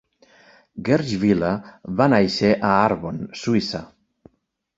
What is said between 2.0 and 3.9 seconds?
néixer a Arbon, Suïssa.